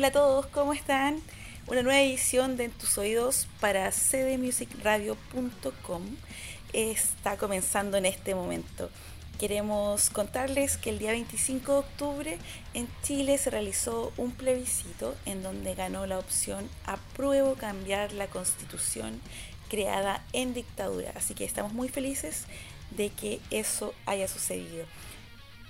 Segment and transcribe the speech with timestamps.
[0.00, 1.20] Hola a todos, ¿cómo están?
[1.66, 6.02] Una nueva edición de En tus oídos para cdmusicradio.com
[6.72, 8.88] está comenzando en este momento.
[9.38, 12.38] Queremos contarles que el día 25 de octubre
[12.72, 19.20] en Chile se realizó un plebiscito en donde ganó la opción apruebo cambiar la constitución
[19.68, 21.12] creada en dictadura.
[21.14, 22.46] Así que estamos muy felices
[22.90, 24.86] de que eso haya sucedido.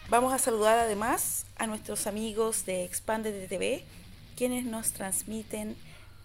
[0.08, 3.84] Vamos a saludar además a nuestros amigos de Expande TV
[4.40, 5.76] quienes nos transmiten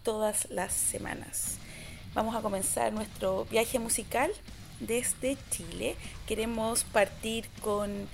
[0.01, 1.57] todas las semanas.
[2.13, 4.31] Vamos a comenzar nuestro viaje musical
[4.79, 5.97] desde Chile.
[6.25, 8.07] Queremos partir con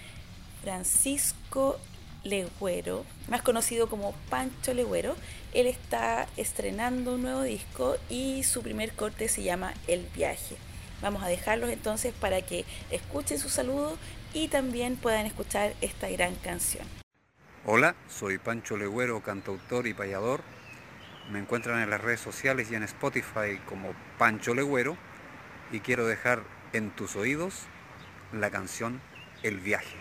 [0.64, 1.78] Francisco
[2.24, 5.16] Legüero, más conocido como Pancho Legüero.
[5.54, 10.56] Él está estrenando un nuevo disco y su primer corte se llama El viaje.
[11.04, 13.96] Vamos a dejarlos entonces para que escuchen su saludo
[14.34, 17.01] y también puedan escuchar esta gran canción.
[17.64, 20.42] Hola, soy Pancho Legüero, cantautor y payador.
[21.32, 24.98] Me encuentran en las redes sociales y en Spotify como Pancho Legüero
[25.72, 26.42] y quiero dejar
[26.74, 27.68] en tus oídos
[28.34, 29.00] la canción
[29.44, 29.96] El viaje.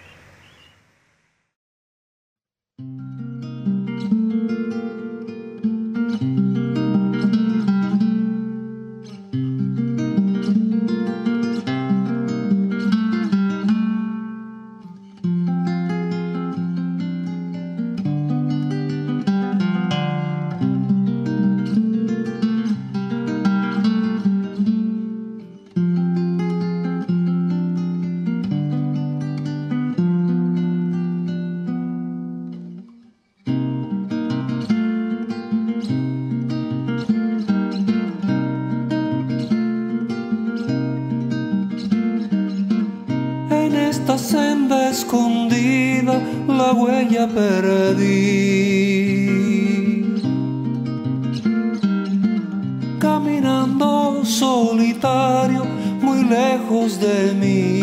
[54.30, 55.64] solitario
[56.00, 57.80] muy lejos de mí.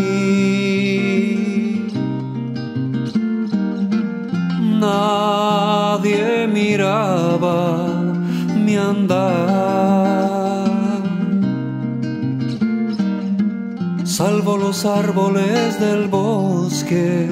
[4.79, 7.87] Nadie miraba
[8.55, 10.69] mi andar,
[14.03, 17.29] salvo los árboles del bosque,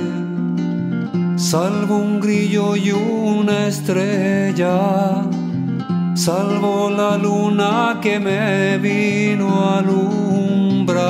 [1.35, 5.25] salvo un grillo y una estrella
[6.25, 11.03] salvo la luna que me vino a alumbrar.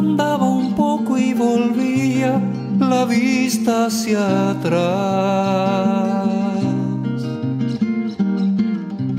[0.00, 2.38] Andaba un poco y volvía
[2.78, 6.28] la vista hacia atrás.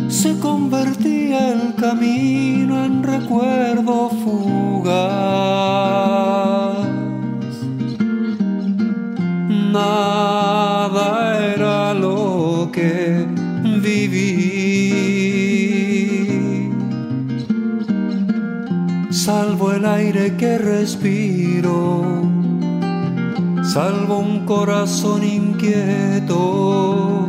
[0.10, 5.55] Se convertía el camino en recuerdo fugaz.
[20.34, 22.22] Que respiro,
[23.64, 27.28] salvo un corazón inquieto,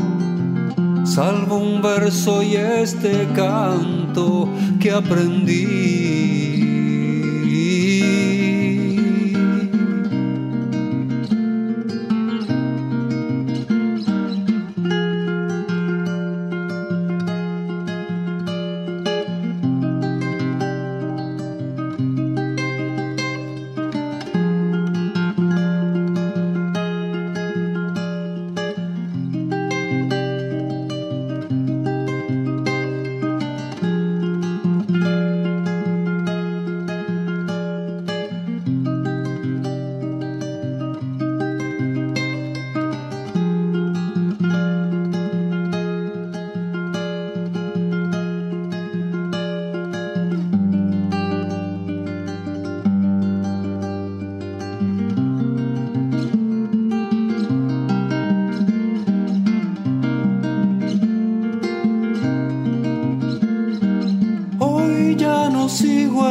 [1.04, 4.48] salvo un verso y este canto
[4.80, 6.35] que aprendí.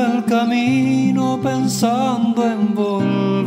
[0.06, 3.46] el camino pensando en volver.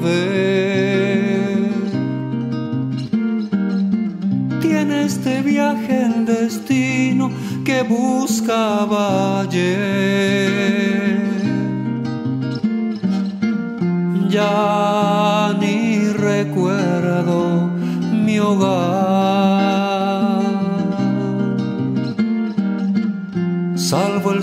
[4.61, 7.31] Tiene este viaje el destino
[7.65, 9.88] que buscaba ayer.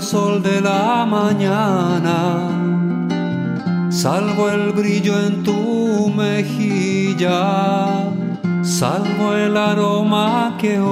[0.06, 2.48] sol de la mañana,
[3.90, 8.04] salvo el brillo en tu mejilla,
[8.62, 10.86] salvo el aroma que hoy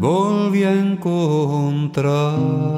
[0.00, 2.71] volví a encontrar.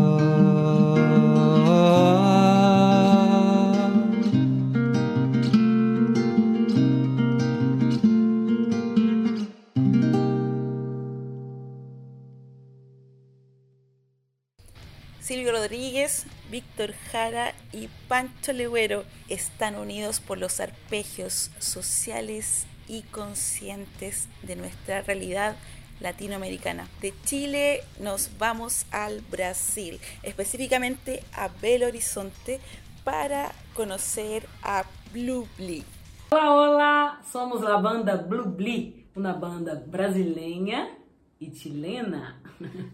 [17.72, 25.56] Y Pancho Legüero están unidos por los arpegios sociales y conscientes de nuestra realidad
[26.00, 26.86] latinoamericana.
[27.00, 32.60] De Chile nos vamos al Brasil, específicamente a Belo Horizonte,
[33.04, 35.84] para conocer a Blue Blee.
[36.30, 40.90] Hola, hola, somos la banda Blue Blee, una banda brasileña
[41.40, 42.38] y chilena.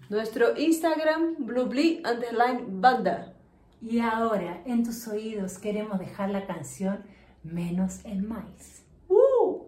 [0.09, 3.35] Nuestro Instagram, blueblee underline banda.
[3.83, 6.99] Y ahora, en tus oídos, queremos dejar la canción
[7.43, 8.85] Menos el Maíz.
[9.09, 9.65] ¡Uh!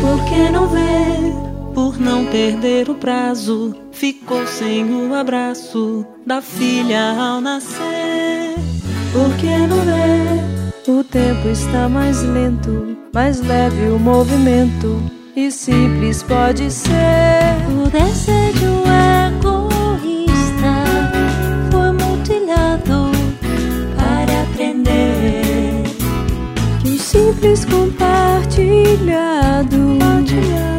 [0.00, 1.32] Por que não ver?
[1.72, 8.54] Por não perder o prazo, ficou sem o abraço da filha ao nascer.
[9.10, 10.44] Por que não ver?
[10.86, 15.02] O tempo está mais lento, mais leve o movimento
[15.34, 17.56] e simples pode ser.
[17.70, 18.84] O desejo
[19.32, 20.84] egoísta
[21.70, 23.10] foi mutilado
[23.96, 25.82] para aprender.
[26.82, 29.96] Que o simples compartilhado
[30.60, 30.73] é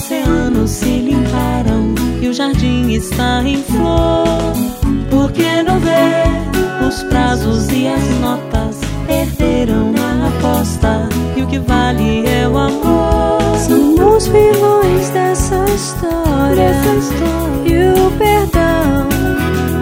[0.00, 4.24] oceanos se limparam e o jardim está em flor.
[5.10, 6.88] Por que não ver?
[6.88, 11.06] Os prazos e as notas perderam a aposta
[11.36, 13.40] e o que vale é o amor.
[13.58, 16.72] Somos vilões dessa história,
[17.66, 19.06] e o perdão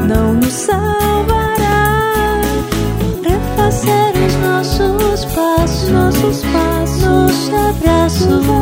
[0.08, 2.40] não nos salvará.
[3.22, 8.57] Refazer os nossos passos, nossos passos, nos abraços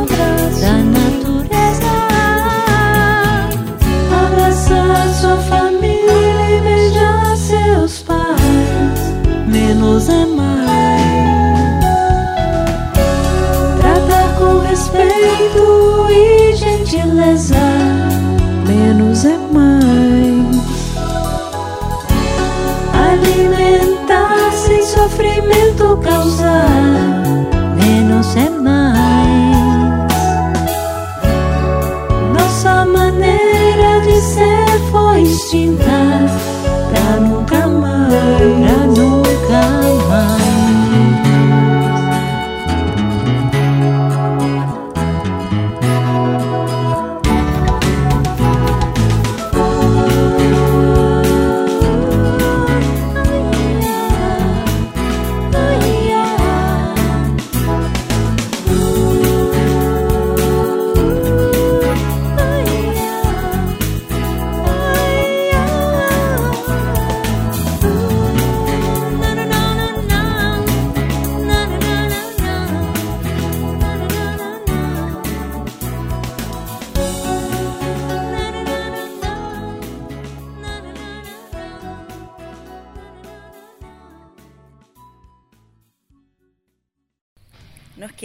[26.07, 26.66] Lâu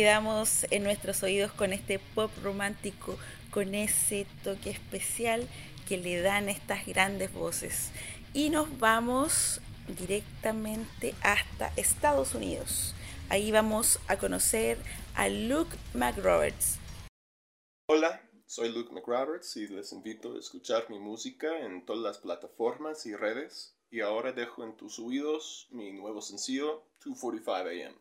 [0.01, 3.19] quedamos en nuestros oídos con este pop romántico,
[3.51, 5.47] con ese toque especial
[5.87, 7.91] que le dan estas grandes voces.
[8.33, 9.61] Y nos vamos
[9.99, 12.95] directamente hasta Estados Unidos.
[13.29, 14.79] Ahí vamos a conocer
[15.13, 16.79] a Luke McRoberts.
[17.85, 23.05] Hola, soy Luke McRoberts y les invito a escuchar mi música en todas las plataformas
[23.05, 23.77] y redes.
[23.91, 28.00] Y ahora dejo en tus oídos mi nuevo sencillo 2:45 AM.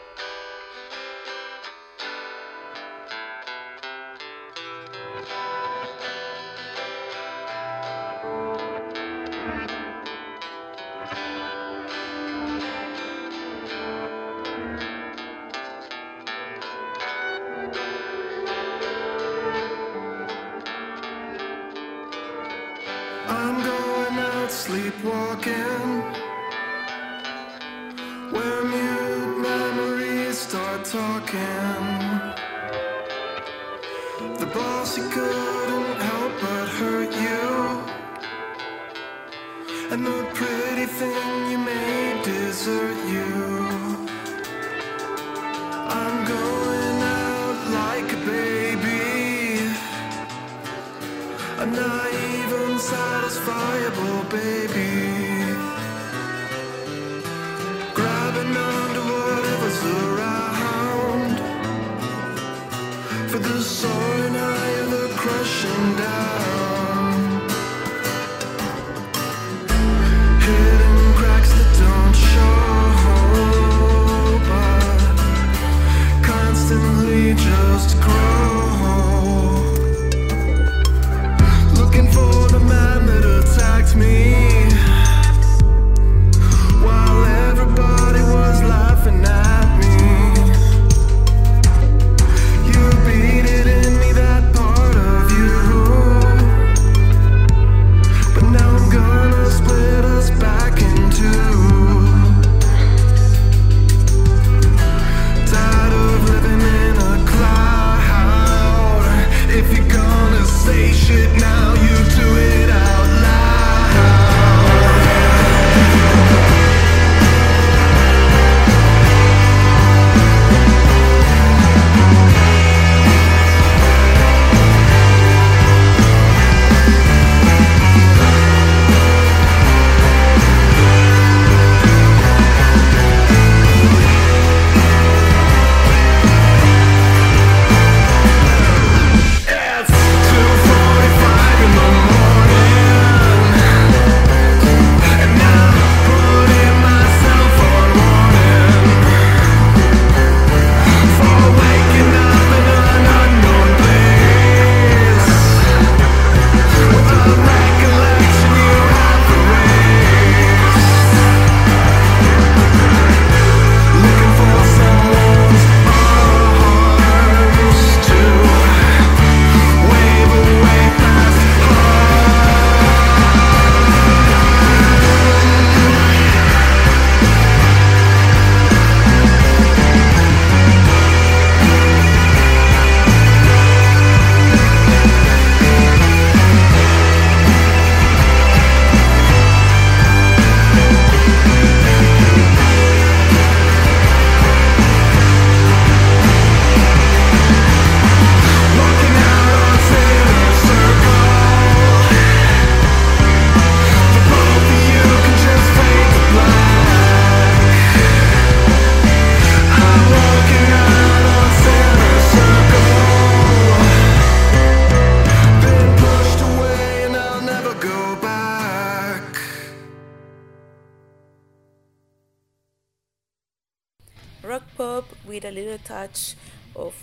[225.31, 226.35] with a little touch
[226.75, 226.93] of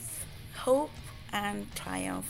[0.66, 0.90] hope
[1.32, 2.26] and triumph.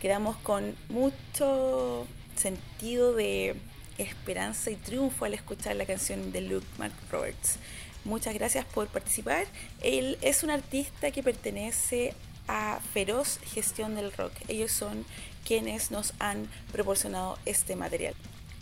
[0.00, 3.54] Quedamos con mucho sentido de
[3.98, 7.58] esperanza y triunfo al escuchar la canción de Luke McRoberts.
[8.04, 9.44] Muchas gracias por participar.
[9.82, 12.14] Él es un artista que pertenece
[12.46, 14.32] a Feroz Gestión del Rock.
[14.48, 15.04] Ellos son
[15.44, 18.14] quienes nos han proporcionado este material.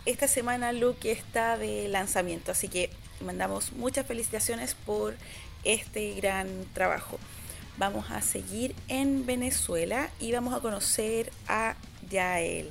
[0.04, 5.14] Esta semana Luke está de lanzamiento, así que mandamos muchas felicitaciones por
[5.66, 7.18] este gran trabajo.
[7.78, 11.76] Vamos a seguir en Venezuela y vamos a conocer a
[12.08, 12.70] Yael.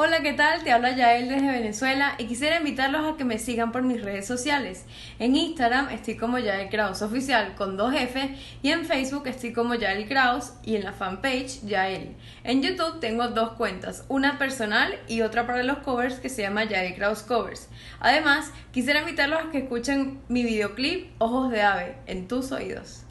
[0.00, 0.62] Hola, ¿qué tal?
[0.62, 4.28] Te habla Yael desde Venezuela y quisiera invitarlos a que me sigan por mis redes
[4.28, 4.84] sociales.
[5.18, 9.74] En Instagram estoy como Yael Kraus Oficial con dos F y en Facebook estoy como
[9.74, 12.14] Yael Kraus y en la fanpage Yael.
[12.44, 16.62] En YouTube tengo dos cuentas, una personal y otra para los covers que se llama
[16.62, 17.68] Yael Kraus Covers.
[17.98, 23.07] Además, quisiera invitarlos a que escuchen mi videoclip Ojos de Ave en tus oídos.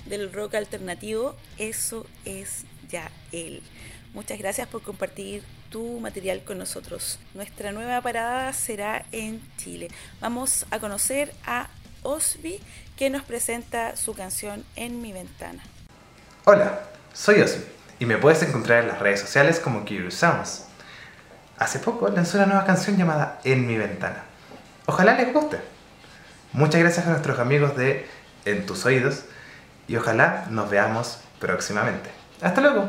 [0.06, 3.62] del rock alternativo, eso es ya él.
[4.14, 7.18] Muchas gracias por compartir tu material con nosotros.
[7.34, 9.88] Nuestra nueva parada será en Chile.
[10.20, 11.68] Vamos a conocer a
[12.02, 12.60] Osby
[12.96, 15.62] que nos presenta su canción En mi ventana.
[16.44, 16.80] Hola,
[17.12, 17.64] soy Osby
[17.98, 20.64] y me puedes encontrar en las redes sociales como Curious Sounds.
[21.58, 24.24] Hace poco lanzó una nueva canción llamada En mi ventana.
[24.86, 25.58] Ojalá les guste.
[26.52, 28.06] Muchas gracias a nuestros amigos de
[28.44, 29.24] En tus oídos
[29.88, 32.10] y ojalá nos veamos próximamente.
[32.40, 32.88] Hasta luego.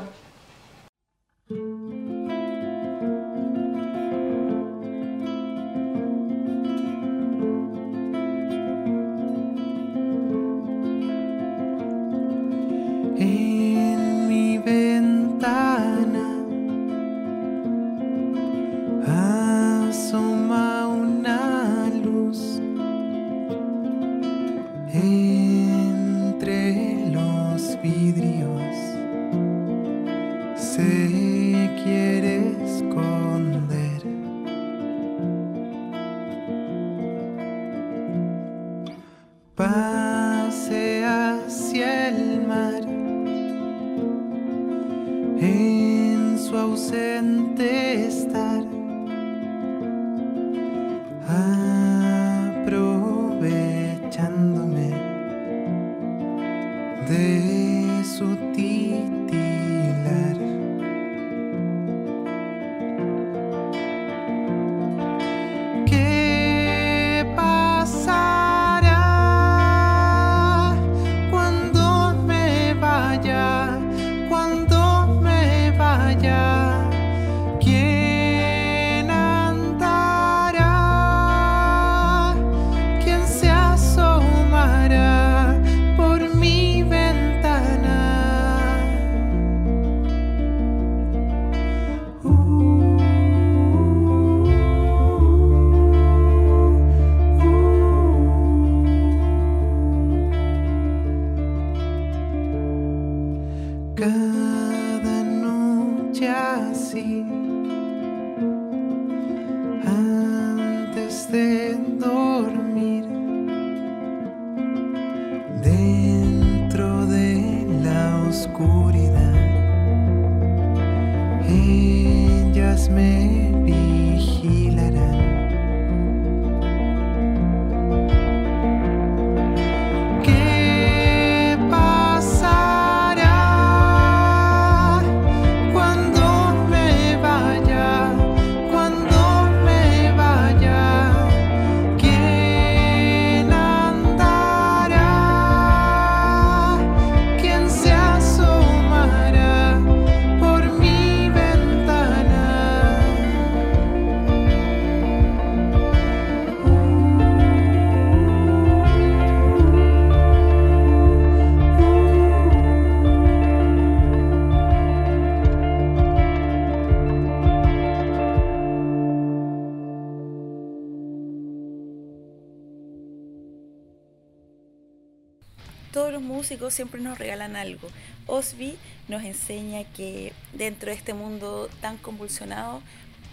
[176.70, 177.88] Músicos siempre nos regalan algo.
[178.28, 178.78] Osby
[179.08, 182.82] nos enseña que dentro de este mundo tan convulsionado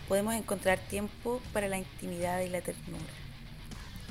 [0.09, 3.13] podemos encontrar tiempo para la intimidad y la ternura.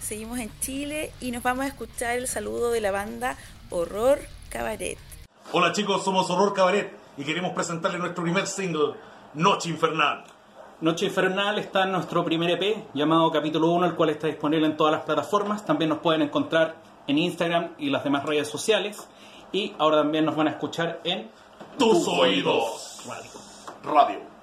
[0.02, 3.38] Seguimos en Chile y nos vamos a escuchar el saludo de la banda
[3.72, 4.98] Horror Cabaret.
[5.52, 8.94] Hola chicos, somos Horror Cabaret y queremos presentarles nuestro primer single,
[9.34, 10.26] Noche Infernal.
[10.82, 14.78] Noche Infernal está en nuestro primer EP llamado Capítulo 1, el cual está disponible en
[14.78, 15.66] todas las plataformas.
[15.66, 16.76] También nos pueden encontrar
[17.08, 19.08] en Instagram y las demás redes sociales.
[19.56, 21.30] Y ahora también nos van a escuchar en
[21.80, 23.06] Tus oídos.
[23.08, 23.32] Radio.
[23.86, 24.35] Radio.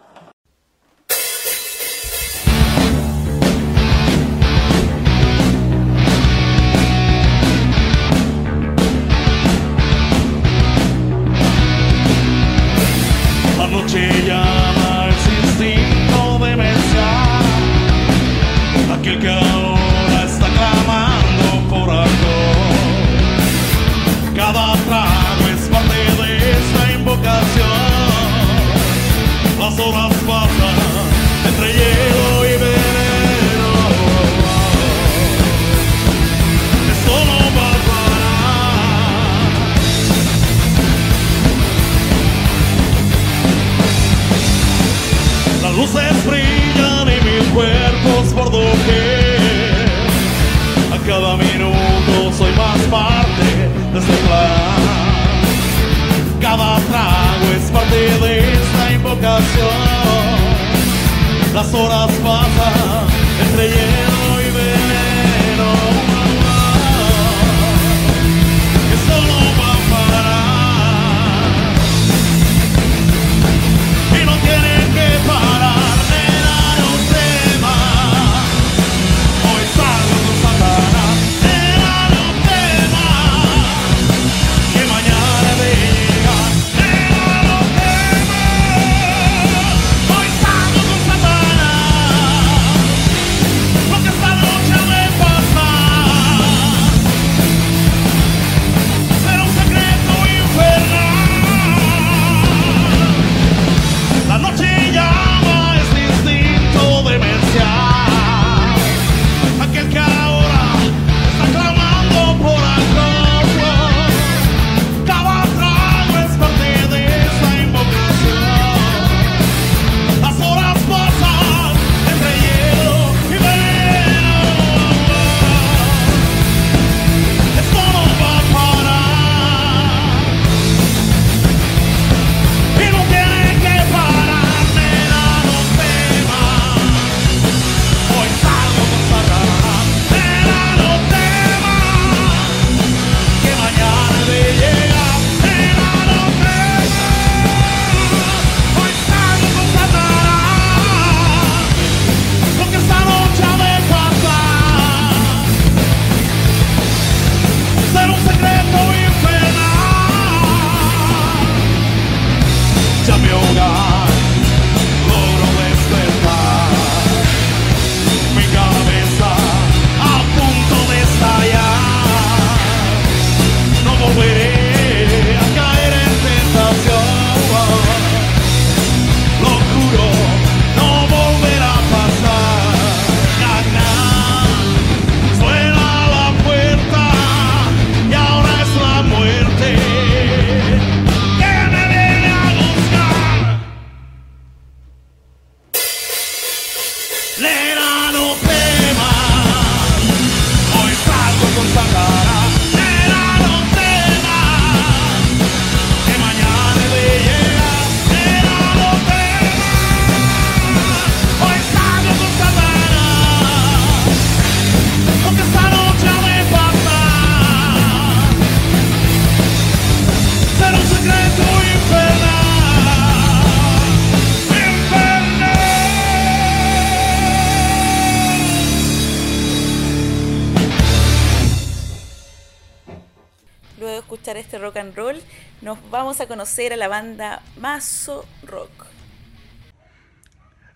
[236.23, 238.87] A conocer a la banda Mazo Rock.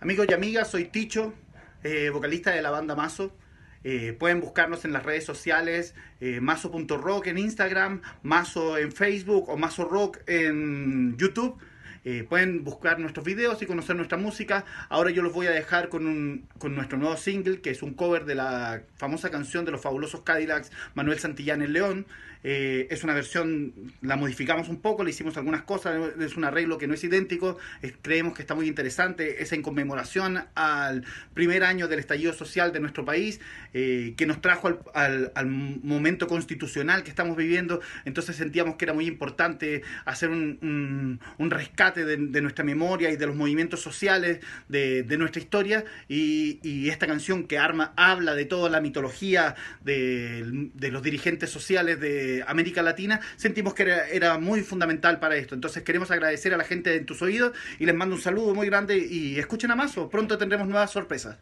[0.01, 1.33] Amigos y amigas, soy Ticho,
[1.85, 3.33] eh, vocalista de la banda Mazo.
[3.85, 9.57] Eh, pueden buscarnos en las redes sociales, eh, mazo.rock en Instagram, Mazo en Facebook o
[9.57, 11.57] Mazo Rock en YouTube.
[12.05, 14.65] Eh, pueden buscar nuestros videos y conocer nuestra música.
[14.89, 17.95] Ahora yo los voy a dejar con, un- con nuestro nuevo single, que es un
[17.95, 22.07] cover de la famosa canción de los fabulosos Cadillacs, Manuel Santillán el León.
[22.49, 26.79] Eh, es una versión, la modificamos un poco, le hicimos algunas cosas, es un arreglo
[26.79, 27.59] que no es idéntico,
[28.03, 31.05] creemos que está muy interesante, es en conmemoración al
[31.35, 33.41] primer año del estallido social de nuestro país,
[33.75, 38.95] eh, que nos trajo al, al- momento constitucional que estamos viviendo, entonces sentíamos que era
[38.95, 44.39] muy importante hacer un, un- rescate de, de nuestra memoria y de los movimientos sociales
[44.69, 49.57] de, de nuestra historia, y, y esta canción que arma, habla de toda la mitología
[49.85, 55.55] de, de los dirigentes sociales de América Latina, sentimos que era, muy fundamental para esto.
[55.55, 58.55] Entonces queremos agradecer a la gente de En Tus Oídos y les mando un saludo
[58.55, 61.39] muy grande y escuchen a Mazo, pronto tendremos nuevas sorpresas.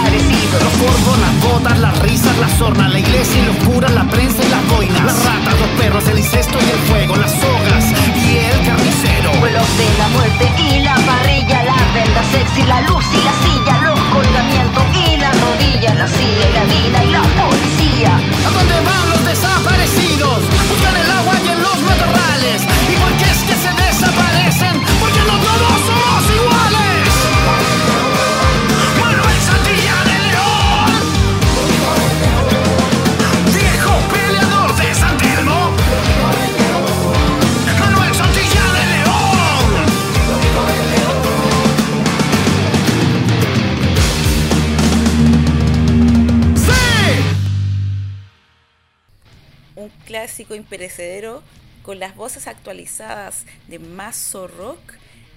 [0.00, 4.42] Los forbos, las botas, las risas, la sorna, la iglesia y los curas, la prensa
[4.42, 5.04] y las boinas.
[5.04, 7.84] Las ratas, los perros, el incesto y el fuego, las sogas
[8.16, 9.30] y el carnicero.
[9.40, 13.74] Vuelos de la muerte y la parrilla, la venda sexy, la luz y la silla,
[13.88, 18.12] los colgamientos y la rodilla, la CIA y la vida y la policía.
[18.46, 20.40] ¿A dónde van los desaparecidos?
[20.68, 22.62] Buscan el agua y en los matorrales.
[22.90, 25.09] ¿Y por qué es que se desaparecen?
[50.50, 51.42] Clásico imperecedero
[51.82, 54.78] con las voces actualizadas de Mazo Rock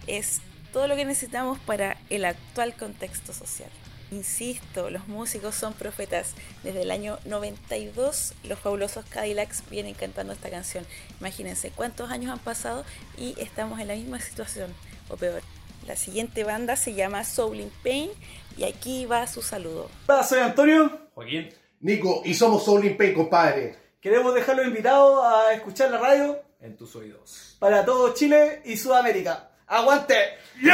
[0.07, 3.69] es todo lo que necesitamos para el actual contexto social.
[4.11, 6.33] Insisto, los músicos son profetas.
[6.63, 10.85] Desde el año 92 los fabulosos Cadillacs vienen cantando esta canción.
[11.19, 12.83] Imagínense cuántos años han pasado
[13.17, 14.73] y estamos en la misma situación,
[15.09, 15.41] o peor.
[15.87, 18.09] La siguiente banda se llama Soul in Pain
[18.57, 19.89] y aquí va su saludo.
[20.07, 21.09] Hola, soy Antonio.
[21.13, 21.49] Joaquín.
[21.81, 23.82] Nico, y somos Soul in Pain, compadre.
[24.03, 27.55] Queremos dejarlos invitados a escuchar la radio En tus oídos.
[27.57, 29.51] para todo Chile y Sudamérica.
[29.65, 30.37] ¡Aguante!
[30.61, 30.73] Into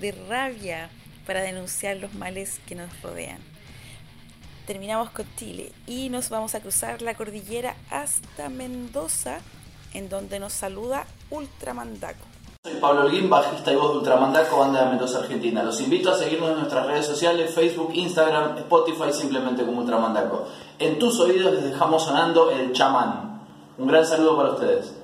[0.00, 0.90] de rabia
[1.26, 3.38] para denunciar los males que nos rodean.
[4.66, 9.38] Terminamos con Chile y nos vamos a cruzar la cordillera hasta Mendoza,
[9.94, 12.24] en donde nos saluda Ultramandaco.
[12.64, 15.62] Soy Pablo Holguín, bajista y voz de Ultramandaco, banda de Mendoza, Argentina.
[15.62, 20.48] Los invito a seguirnos en nuestras redes sociales, Facebook, Instagram, Spotify, simplemente como Ultramandaco.
[20.78, 23.46] En tus oídos les dejamos sonando el chamán.
[23.78, 24.97] Un gran saludo para ustedes.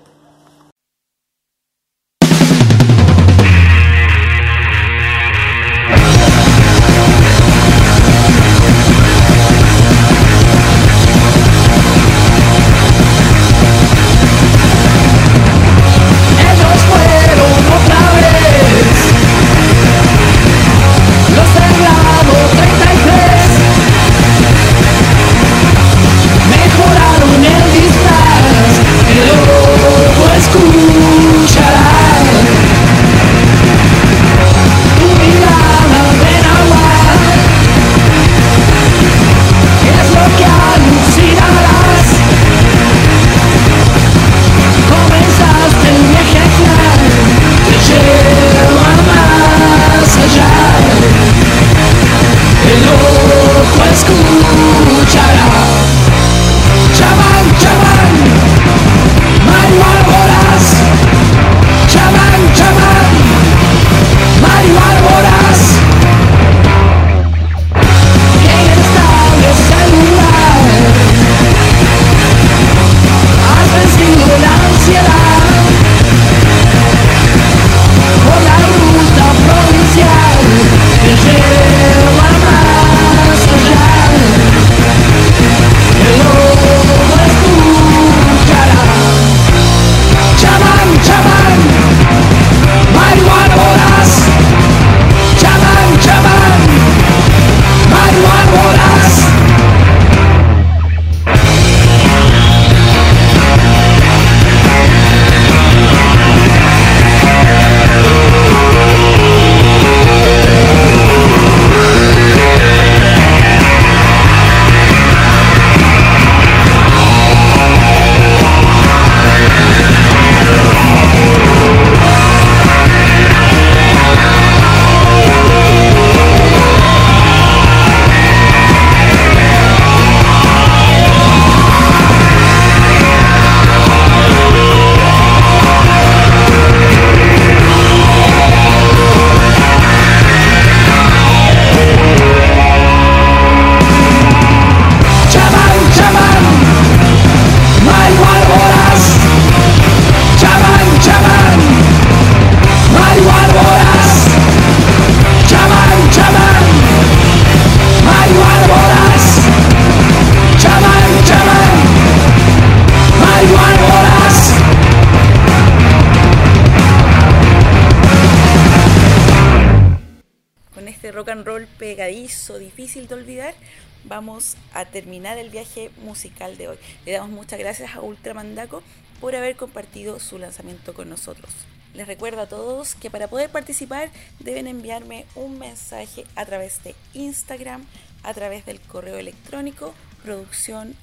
[174.95, 176.79] Terminar el viaje musical de hoy.
[177.05, 178.81] Le damos muchas gracias a Ultramandaco
[179.21, 181.51] por haber compartido su lanzamiento con nosotros.
[181.95, 186.95] Les recuerdo a todos que para poder participar deben enviarme un mensaje a través de
[187.13, 187.85] Instagram,
[188.23, 190.97] a través del correo electrónico producción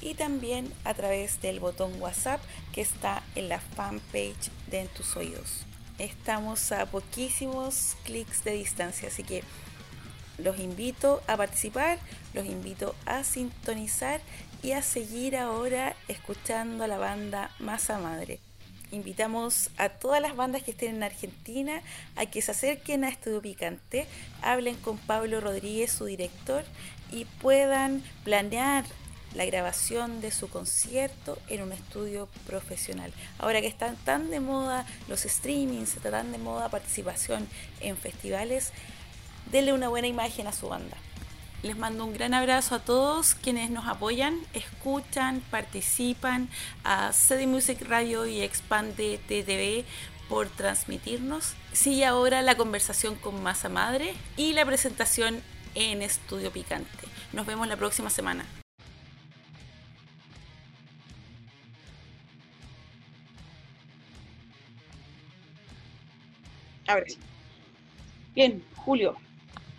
[0.00, 2.40] y también a través del botón WhatsApp
[2.72, 5.66] que está en la fanpage de En Tus Oídos.
[5.98, 9.44] Estamos a poquísimos clics de distancia, así que
[10.38, 11.98] los invito a participar,
[12.34, 14.20] los invito a sintonizar
[14.62, 18.40] y a seguir ahora escuchando a la banda Masa Madre.
[18.92, 21.80] Invitamos a todas las bandas que estén en Argentina
[22.14, 24.06] a que se acerquen a Estudio Picante,
[24.42, 26.64] hablen con Pablo Rodríguez, su director,
[27.10, 28.84] y puedan planear
[29.34, 33.12] la grabación de su concierto en un estudio profesional.
[33.38, 37.48] Ahora que están tan de moda los streamings, está tan de moda participación
[37.80, 38.72] en festivales,
[39.52, 40.96] denle una buena imagen a su banda.
[41.62, 46.48] Les mando un gran abrazo a todos quienes nos apoyan, escuchan, participan,
[46.82, 49.84] a CD Music Radio y Expande TTV
[50.28, 51.54] por transmitirnos.
[51.72, 55.40] Sigue ahora la conversación con Masa Madre y la presentación
[55.76, 56.88] en Estudio Picante.
[57.32, 58.44] Nos vemos la próxima semana.
[66.88, 67.18] Ahora sí.
[68.34, 69.16] Bien, Julio,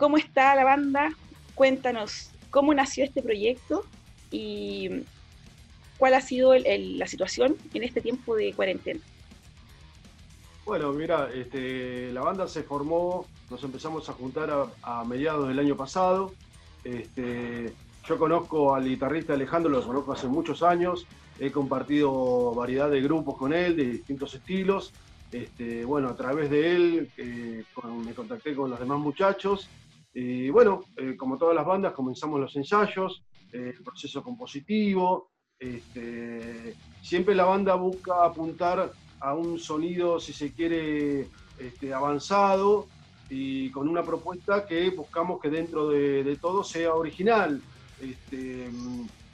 [0.04, 1.14] ¿cómo está la banda?
[1.56, 3.86] Cuéntanos cómo nació este proyecto
[4.32, 4.90] y
[5.98, 9.00] cuál ha sido el- el- la situación en este tiempo de cuarentena.
[10.66, 14.50] Bueno, mira, este, la banda se formó, nos empezamos a juntar
[14.82, 16.34] a, mediados del año pasado.
[16.84, 17.74] Este,
[18.06, 21.06] yo conozco al guitarrista Alejandro, lo conozco hace muchos años.
[21.40, 24.92] He compartido variedad de grupos con él, de distintos estilos.
[25.32, 27.64] Este, bueno, a través de él eh,
[28.06, 29.70] me contacté con los demás muchachos.
[30.14, 35.32] Y bueno, eh, como todas las bandas, comenzamos los ensayos, eh, el proceso compositivo.
[35.60, 42.90] este, siempre la banda busca apuntar a un sonido, si se quiere, este, avanzado
[43.30, 47.64] y con una propuesta que buscamos que dentro de, todo sea original,
[47.98, 48.70] este,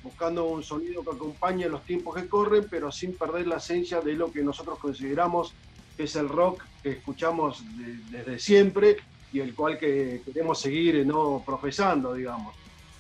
[0.02, 4.14] buscando un sonido que acompañe los tiempos que corren, pero sin perder la esencia de
[4.14, 5.58] lo que nosotros consideramos
[5.98, 8.98] que es el rock que escuchamos de- desde siempre
[9.32, 12.56] y el cual que queremos seguir eh, no profesando, digamos.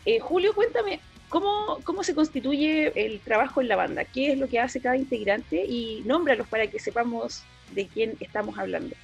[0.05, 4.05] Eh, Julio, cuéntame, ¿cómo, ¿cómo se constituye el trabajo en la banda?
[4.05, 5.65] ¿Qué es lo que hace cada integrante?
[5.65, 8.95] Y nómbralos para que sepamos de quién estamos hablando.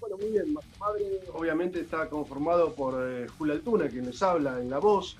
[0.00, 0.52] Bueno, muy bien.
[0.52, 5.16] Masa Madre obviamente está conformado por eh, Julio Altuna, quien les habla en la voz.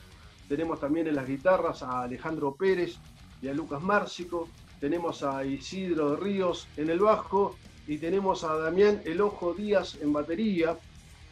[0.48, 2.96] Tenemos también en las guitarras a Alejandro Pérez
[3.40, 4.48] y a Lucas Márcico.
[4.80, 10.12] Tenemos a Isidro Ríos en el bajo y tenemos a Damián El Ojo Díaz en
[10.12, 10.78] batería.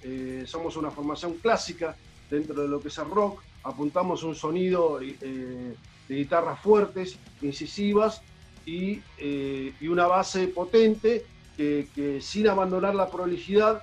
[0.03, 1.97] Eh, somos una formación clásica
[2.31, 3.41] dentro de lo que es el rock.
[3.63, 5.15] Apuntamos un sonido eh,
[6.09, 8.21] de guitarras fuertes, incisivas
[8.67, 11.25] y, eh, y una base potente
[11.57, 13.83] que, que sin abandonar la prolijidad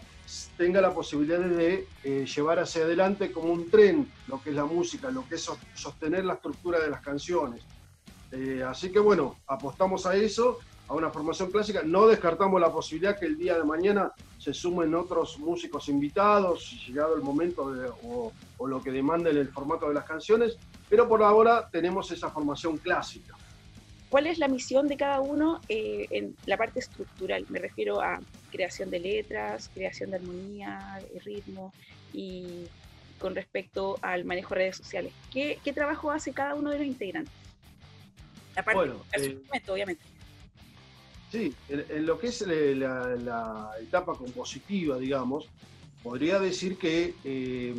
[0.57, 5.09] tenga la posibilidad de llevar hacia adelante como un tren lo que es la música,
[5.09, 7.63] lo que es sos- sostener la estructura de las canciones.
[8.67, 10.59] Así que bueno, apostamos a eso,
[10.90, 11.84] a una formación clásica.
[11.84, 17.16] No descartamos la posibilidad que el día de mañana se sumen otros músicos invitados, llegado
[17.16, 20.58] el momento de- o, o lo que demanden el formato de las canciones,
[20.90, 23.36] pero por ahora tenemos esa formación clásica.
[24.10, 27.46] ¿Cuál es la misión de cada uno eh, en la parte estructural?
[27.50, 28.20] Me refiero a
[28.52, 31.72] creación de letras, creación de armonía, de ritmo
[32.12, 32.66] y
[33.20, 35.14] con respecto al manejo de redes sociales.
[35.32, 37.32] ¿Qué, qué trabajo hace cada uno de los integrantes?
[38.56, 40.02] Aparte Bueno, de eh, obviamente.
[41.32, 45.48] Sí, en, lo que es la, etapa compositiva, digamos,
[46.02, 47.76] podría decir que eh,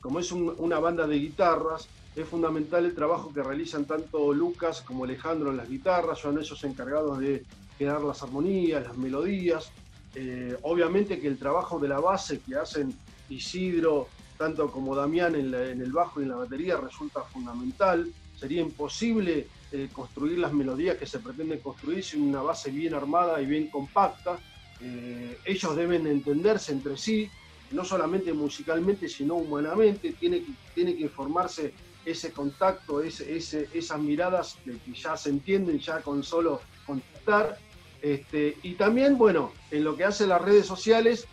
[0.00, 4.82] como es un- una banda de guitarras, es fundamental el trabajo que realizan tanto Lucas
[4.82, 9.72] como Alejandro en las guitarras, son ellos encargados de crear las armonías, las melodías.
[10.14, 12.92] Eh, obviamente que el trabajo de la base que hacen
[13.28, 18.12] Isidro, tanto como Damián en el bajo y en la batería, resulta fundamental.
[18.34, 23.42] Sería imposible eh, construir las melodías que se pretenden construir sin una base bien armada
[23.42, 24.38] y bien compacta.
[24.80, 27.28] Eh, ellos deben entenderse entre sí,
[27.72, 30.12] no solamente musicalmente, sino humanamente.
[30.12, 36.00] Tiene que, tiene que formarse ese contacto, esas miradas que, que ya se entienden ya
[36.02, 37.58] con solo contactar.
[38.00, 41.26] Este, y también, bueno, en lo que hace las redes sociales,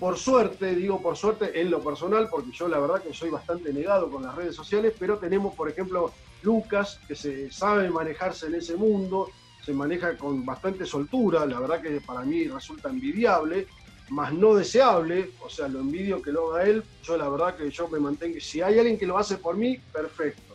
[0.00, 3.72] por suerte, digo por suerte en lo personal, porque yo la verdad que soy bastante
[3.72, 6.12] negado con las redes sociales, pero tenemos, por ejemplo,
[6.44, 9.28] Lucas, que se sabe manejarse en ese mundo,
[9.64, 13.66] se maneja con bastante soltura, la verdad que para mí resulta envidiable,
[14.10, 17.70] más no deseable, o sea, lo envidio que lo haga él, yo la verdad que
[17.70, 20.54] yo me mantengo, si hay alguien que lo hace por mí, perfecto.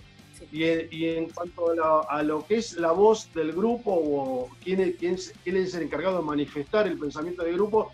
[0.51, 3.91] Y, en, y en cuanto a, la- a lo que es la voz del grupo
[3.91, 7.91] o quién es, quién, es- quién es el encargado de manifestar el pensamiento del grupo,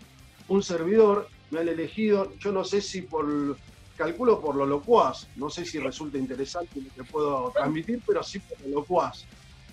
[0.48, 3.56] un servidor me han elegido, yo no sé si por,
[3.96, 8.38] calculo por lo locuaz, no sé si resulta interesante lo que puedo transmitir, pero sí
[8.38, 9.24] por lo locuaz.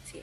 [0.05, 0.21] Sí,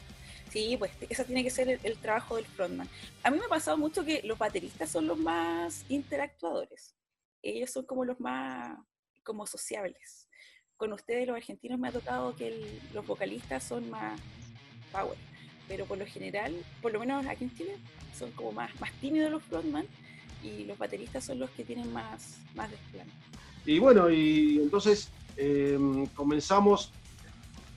[0.51, 2.89] sí, pues ese tiene que ser el, trabajo del frontman.
[3.23, 6.95] A mí me ha pasado mucho que los bateristas son los más interactuadores.
[7.43, 8.79] Ellos son como los más
[9.23, 10.29] como sociables.
[10.77, 14.19] Con ustedes, los argentinos, me ha tocado que los vocalistas son más
[14.91, 15.17] power.
[15.69, 17.77] Pero por lo general, por lo menos aquí en Chile,
[18.19, 19.87] son como más, más tímidos los frontman
[20.43, 23.13] y los bateristas son los que tienen más, más desplante.
[23.67, 25.79] Y bueno, y entonces eh,
[26.15, 26.93] comenzamos,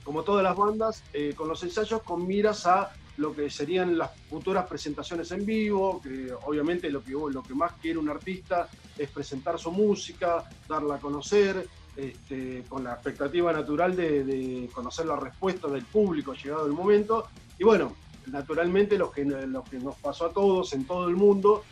[0.03, 4.11] como todas las bandas, eh, con los ensayos con miras a lo que serían las
[4.29, 8.67] futuras presentaciones en vivo, que obviamente lo que, lo que más quiere un artista
[8.97, 15.15] es presentar su música, darla a conocer, este, con la expectativa natural de, conocer la
[15.15, 17.27] respuesta del público llegado el momento.
[17.59, 17.95] Y bueno,
[18.27, 21.63] naturalmente lo que, lo que nos pasó a todos en todo el mundo,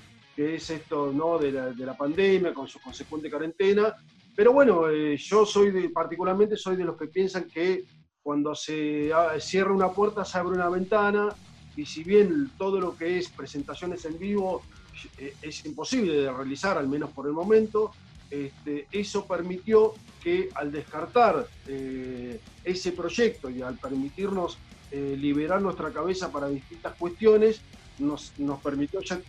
[0.41, 1.37] que es esto ¿no?
[1.37, 3.93] de, la, de la pandemia con su consecuente cuarentena.
[4.35, 7.83] Pero bueno, eh, yo soy de, particularmente soy de los que piensan que
[8.23, 11.29] cuando se cierra una puerta se abre una ventana
[11.75, 14.61] y si bien todo lo que es presentaciones en vivo
[15.17, 17.91] eh, es imposible de realizar, al menos por el momento,
[18.29, 24.57] este, eso permitió que al descartar eh, ese proyecto y al permitirnos
[24.91, 27.61] eh, liberar nuestra cabeza para distintas cuestiones,
[28.01, 28.33] nos,
[28.63, 29.19] permitió, ya,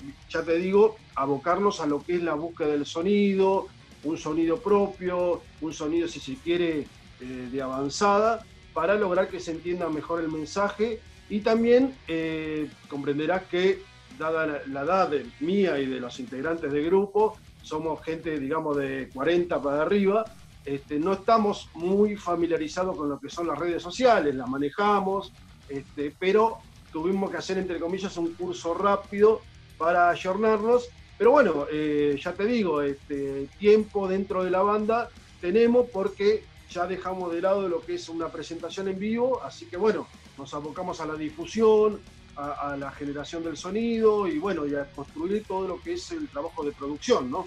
[0.43, 3.69] te digo, abocarnos a lo que es la búsqueda del sonido,
[4.05, 6.81] un sonido propio, un sonido, si se quiere,
[7.21, 8.45] eh, de avanzada,
[8.75, 11.01] para lograr que se entienda mejor el mensaje.
[11.29, 13.81] Y también eh, comprenderás que,
[14.19, 18.77] dada la, la edad de- mía y de los integrantes del grupo, somos gente, digamos,
[18.77, 20.25] de 40 para arriba,
[20.65, 25.33] este, no estamos muy familiarizados con lo que son las redes sociales, las manejamos,
[25.69, 26.59] este, pero
[26.93, 29.41] tuvimos que hacer, entre comillas, un curso rápido
[29.79, 30.89] para ayornarnos.
[31.19, 35.09] Pero bueno, eh, ya te digo, este, tiempo dentro de la banda
[35.41, 39.77] tenemos porque ya dejamos de lado lo que es una presentación en vivo, así que
[39.77, 42.01] bueno, nos abocamos a la difusión,
[42.37, 46.11] a, a la generación del sonido y bueno, y a construir todo lo que es
[46.13, 47.47] el trabajo de producción, ¿no?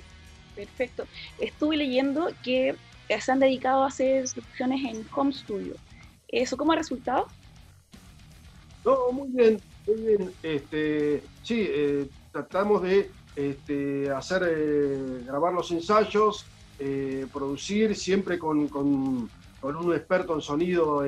[0.55, 1.05] Perfecto.
[1.39, 2.75] Estuve leyendo que
[3.19, 5.75] se han dedicado a hacer producciones en home studio.
[6.27, 7.27] ¿Eso cómo ha resultado?
[8.85, 10.31] No, muy bien, muy bien.
[10.43, 16.45] Este, sí, eh, tratamos de este, hacer, eh, grabar los ensayos,
[16.79, 19.29] eh, producir siempre con, con-
[19.75, 21.03] un experto en sonido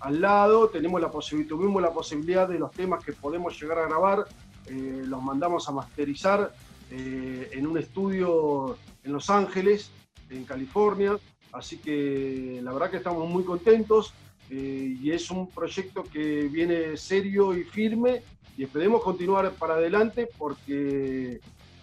[0.00, 0.68] al lado.
[0.68, 1.10] Tenemos la
[1.48, 4.24] tuvimos la posibilidad de los temas que podemos llegar a grabar,
[4.70, 6.52] los mandamos a masterizar
[6.90, 9.90] en un estudio en Los Ángeles,
[10.30, 11.18] en California.
[11.52, 14.12] Así que la verdad que estamos muy contentos
[14.50, 18.22] eh, y es un proyecto que viene serio y firme
[18.56, 21.40] y esperemos continuar para adelante porque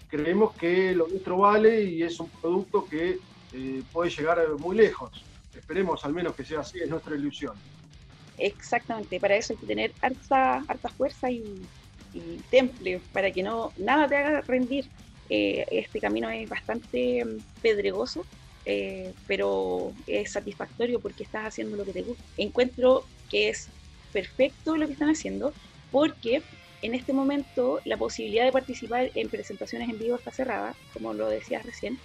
[0.07, 3.20] creemos que lo nuestro vale y es un producto que
[3.53, 5.24] eh, puede llegar muy lejos.
[5.55, 7.55] Esperemos al menos que sea así, es nuestra ilusión.
[8.38, 11.61] Exactamente, para eso hay que tener harta, harta fuerza y,
[12.51, 14.86] temple, para que no nada te haga rendir.
[15.30, 18.26] Eh, este camino es bastante mm, pedregoso,
[18.66, 22.26] eh, pero es satisfactorio porque estás haciendo lo que te gusta.
[22.38, 23.72] Encuentro que es
[24.11, 25.55] perfecto lo que están haciendo
[25.89, 26.47] porque
[26.82, 31.30] en este momento la posibilidad de participar en presentaciones en vivo está cerrada, como lo
[31.30, 32.01] decías recién,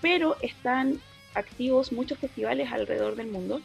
[0.00, 1.02] pero están
[1.34, 3.64] activos muchos festivales alrededor del mundo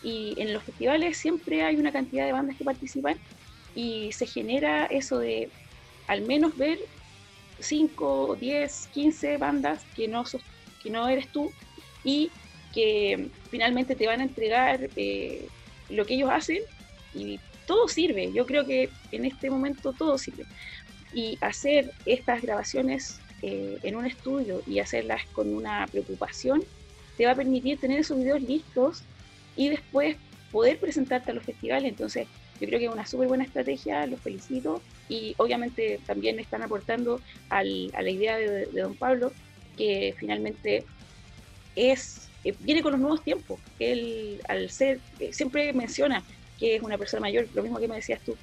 [0.00, 3.20] y en los festivales siempre hay una cantidad de bandas que participan
[3.74, 5.52] y se genera eso de
[6.06, 6.78] al menos ver
[7.58, 10.46] 5, 10, 15 bandas que no, sos-
[10.86, 11.52] que no eres tú
[12.04, 12.30] y
[12.72, 15.48] que finalmente te van a entregar eh,
[15.88, 16.60] lo que ellos hacen
[17.12, 18.30] y todo sirve.
[18.32, 20.44] Yo creo que en este momento todo sirve.
[21.12, 26.62] Y hacer estas grabaciones eh, en un estudio y hacerlas con una preocupación
[27.16, 29.02] te va a permitir tener esos videos listos
[29.56, 30.16] y después
[30.52, 31.88] poder presentarte a los festivales.
[31.88, 32.28] Entonces,
[32.60, 37.20] yo creo que es una súper buena estrategia, los felicito y obviamente también están aportando
[37.48, 39.32] al- a la idea de, de don Pablo,
[39.76, 40.84] que finalmente
[41.74, 43.58] es eh, viene con los nuevos tiempos.
[43.78, 46.22] Él, al ser, eh, siempre menciona
[46.58, 48.36] que es una persona mayor, lo mismo que me decías tú,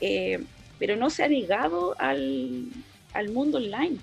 [0.00, 0.38] eh,
[0.78, 2.66] pero no se ha negado al,
[3.12, 3.98] al mundo online.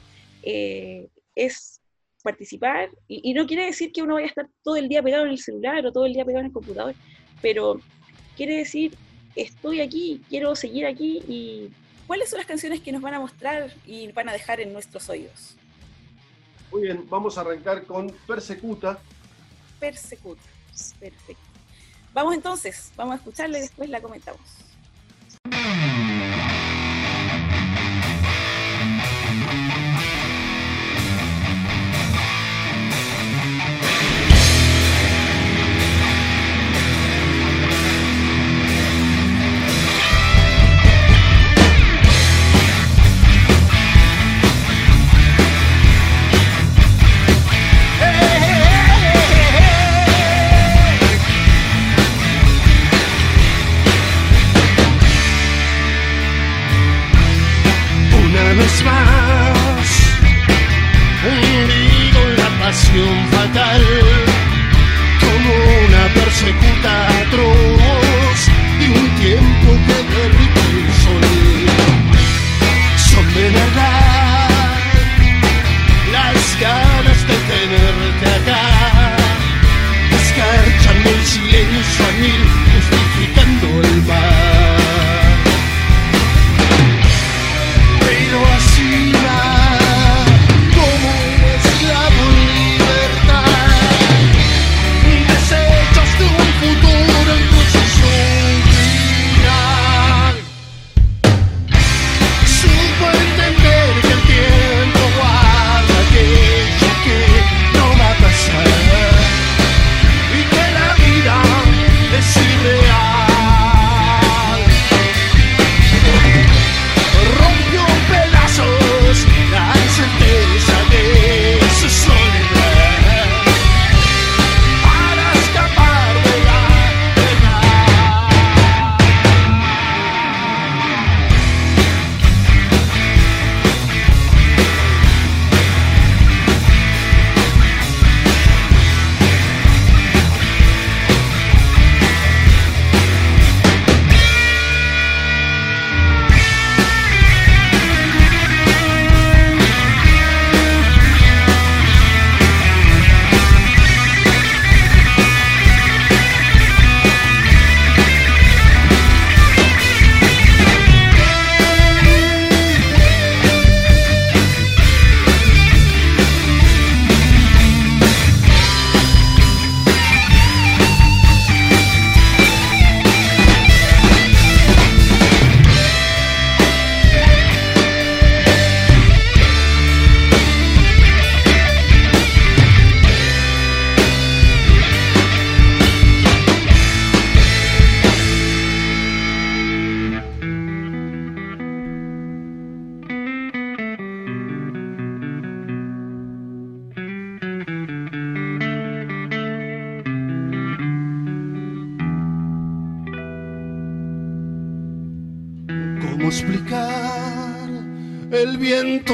[1.35, 1.81] Es
[2.21, 5.25] participar, y, y no quiere decir que uno vaya a estar todo el día pegado
[5.25, 6.93] en el celular o todo el día pegado en el computador,
[7.41, 7.81] pero
[8.37, 8.93] quiere decir,
[9.35, 11.69] estoy aquí, quiero seguir aquí y...
[12.07, 15.09] ¿Cuáles son las canciones que nos van a mostrar y van a dejar en nuestros
[15.09, 15.57] oídos?
[16.75, 18.99] Muy bien, vamos a arrancar con Persecuta.
[19.79, 20.41] Persecuta.
[20.99, 21.41] Perfecto.
[22.13, 24.41] Vamos entonces, vamos a escucharla y después la comentamos.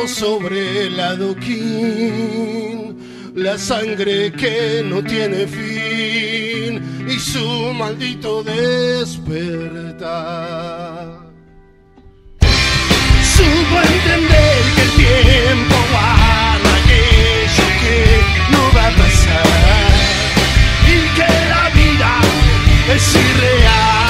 [0.07, 1.35] Sobre el adoquín,
[3.35, 10.01] la sangre que no tiene fin y su maldito despertar.
[13.35, 17.97] Supo entender que el tiempo guarda aquello que
[18.51, 19.91] no va a pasar
[20.87, 22.11] y que la vida
[22.95, 24.00] es irreal.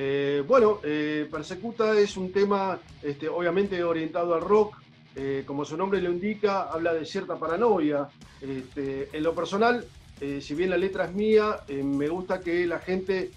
[0.00, 4.76] Eh, bueno, eh, Persecuta es un tema este, obviamente orientado al rock.
[5.16, 8.08] Eh, como su nombre lo indica, habla de cierta paranoia.
[8.40, 9.84] Este, en lo personal,
[10.40, 13.30] si bien la letra es mía, me gusta que la gente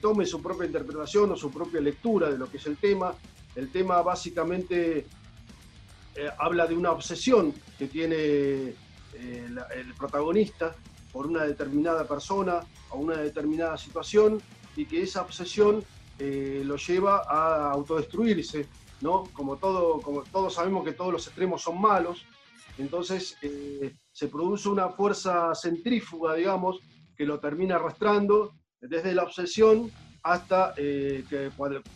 [0.00, 3.14] tome su propia interpretación o su propia lectura de lo que es el tema.
[3.54, 5.06] El tema básicamente
[6.38, 8.74] habla de una obsesión que tiene
[9.14, 10.74] el protagonista
[11.16, 12.60] por una determinada persona
[12.90, 14.38] o una determinada situación
[14.76, 15.82] y que esa obsesión
[16.18, 18.66] eh, lo lleva a autodestruirse,
[19.00, 19.24] ¿no?
[19.32, 22.26] Como, todo, como todos sabemos que todos los extremos son malos,
[22.76, 26.80] entonces eh, se produce una fuerza centrífuga, digamos,
[27.16, 29.90] que lo termina arrastrando desde la obsesión
[30.22, 31.50] hasta eh, que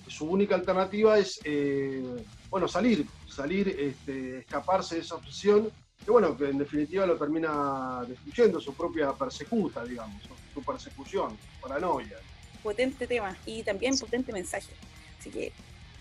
[0.06, 5.70] su única alternativa es, eh, bueno, salir, salir, este, escaparse de esa obsesión,
[6.04, 10.22] que bueno, que en definitiva lo termina destruyendo su propia persecuta, digamos,
[10.54, 12.18] su persecución, su paranoia.
[12.62, 14.72] potente tema y también potente mensaje.
[15.18, 15.52] Así que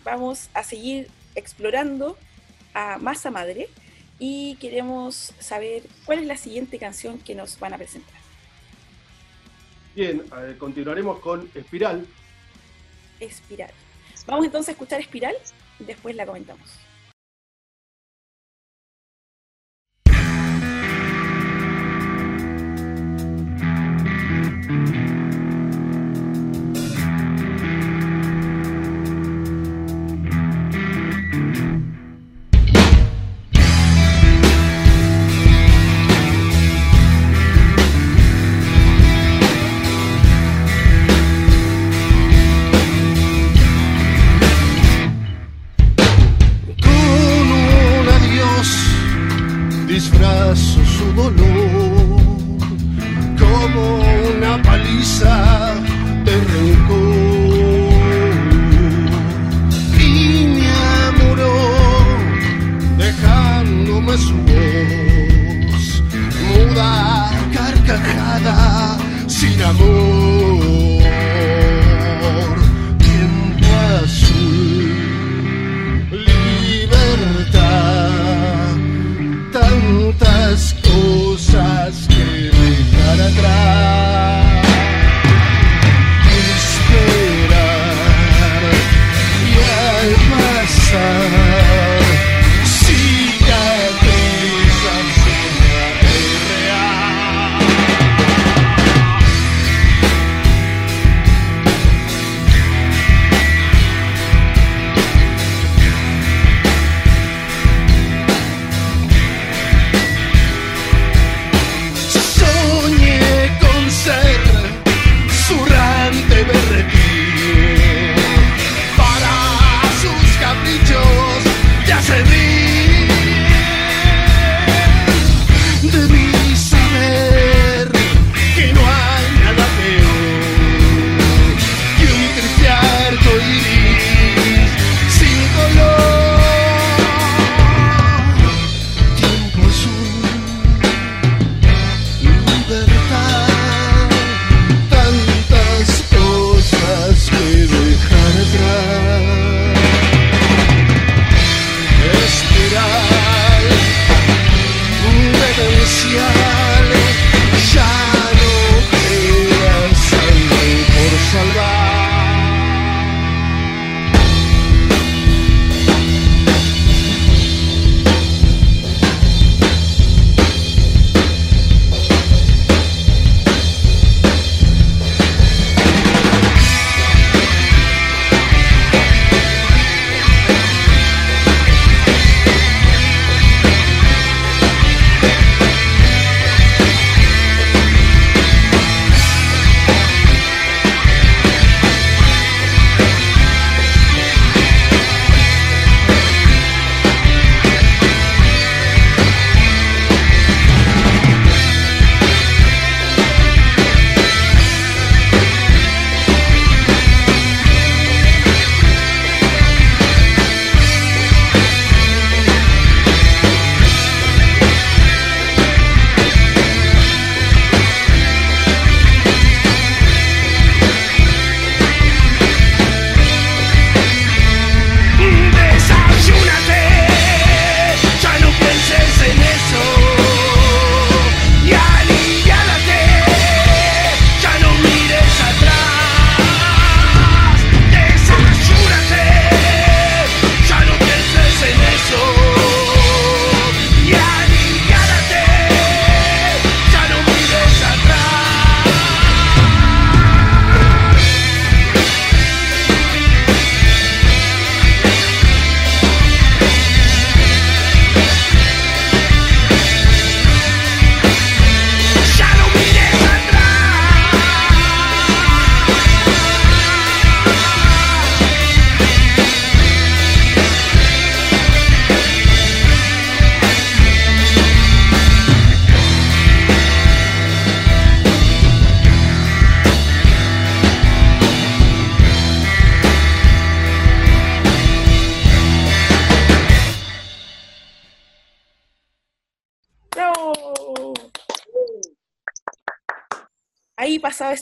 [0.04, 2.18] vamos a seguir explorando
[2.74, 3.70] a Masa Madre
[4.20, 8.20] y queremos saber cuál es la siguiente canción que nos van a presentar.
[9.95, 12.06] Bien, eh, continuaremos con Espiral.
[13.20, 13.72] Espiral.
[14.28, 15.36] Vamos entonces a escuchar Espiral
[15.80, 16.70] y después la comentamos.
[50.50, 50.88] versos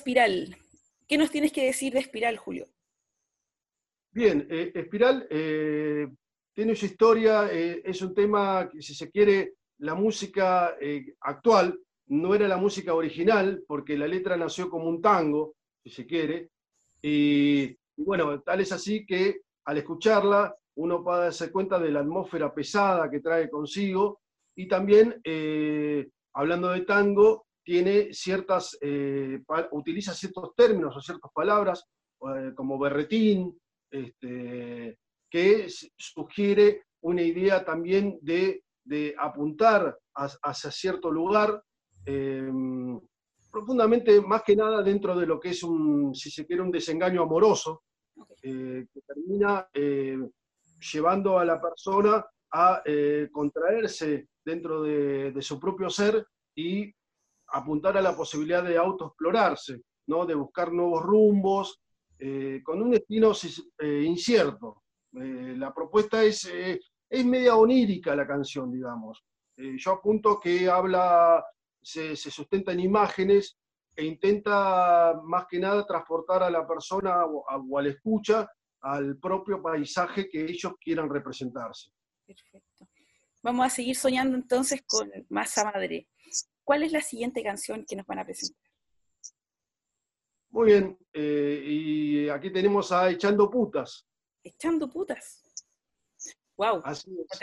[0.07, 0.55] Espiral.
[1.05, 2.69] ¿Qué nos tienes que decir de Espiral, Julio?
[4.09, 6.07] Bien, eh, Espiral eh,
[6.53, 10.77] tiene su historia, eh, es un tema que si se quiere, la música
[11.19, 16.05] actual no era la música original, porque la letra nació como un tango, si se
[16.05, 16.51] quiere,
[17.01, 22.53] y, bueno, tal es así que al escucharla uno puede darse cuenta de la atmósfera
[22.53, 24.21] pesada que trae consigo,
[24.55, 25.21] y también,
[26.33, 31.83] hablando de tango, tiene ciertas, eh, utiliza ciertos términos o ciertas palabras,
[32.21, 33.59] eh, como berretín,
[33.91, 34.97] este,
[35.29, 41.61] que sugiere una idea también de, de apuntar hacia cierto lugar,
[42.05, 42.49] eh,
[43.51, 47.23] profundamente, más que nada dentro de lo que es un, si se quiere, un desengaño
[47.23, 47.83] amoroso,
[48.43, 49.67] eh, que termina
[50.93, 52.81] llevando a la persona a
[53.29, 56.93] contraerse dentro de, de su propio ser y
[57.49, 60.25] apuntar a la posibilidad de autoexplorarse, ¿no?
[60.25, 61.79] de buscar nuevos rumbos,
[62.19, 63.31] eh, con un destino
[63.79, 64.83] eh, incierto.
[65.13, 69.23] Eh, la propuesta es, es media onírica la canción, digamos.
[69.55, 71.43] Yo apunto que habla,
[71.81, 73.57] se, se sustenta en imágenes
[73.95, 78.47] e intenta más que nada transportar a la persona o, a- o al escucha
[78.81, 81.89] al propio paisaje que ellos quieran representarse.
[82.27, 82.87] Perfecto.
[83.41, 86.07] Vamos a seguir soñando entonces con Masa Madre.
[86.67, 88.61] ¿Cuál es la siguiente canción que nos van a presentar?
[90.49, 94.05] Muy bien, eh, y aquí tenemos a Echando Putas.
[94.43, 95.45] Echando putas.
[96.57, 97.39] Wow, Así es.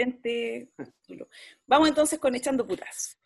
[1.06, 1.26] título.
[1.66, 3.18] Vamos entonces con Echando putas.